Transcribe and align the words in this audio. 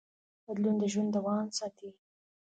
بدلون 0.45 0.75
د 0.81 0.83
ژوند 0.91 1.09
دوام 1.15 1.47
ساتي. 1.57 1.89